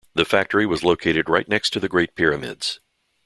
The 0.15 0.25
factory 0.25 0.65
was 0.65 0.81
located 0.83 1.29
right 1.29 1.47
next 1.47 1.73
to 1.73 1.79
the 1.79 1.87
Great 1.87 2.15
Pyramids. 2.15 2.79